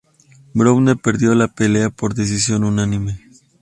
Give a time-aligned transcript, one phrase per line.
[0.55, 3.21] Browne perdió la pelea por decisión unánime.